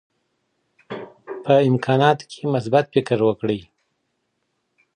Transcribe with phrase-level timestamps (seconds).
[1.43, 3.59] په امکاناتو کي مثبت فکر وکړئ.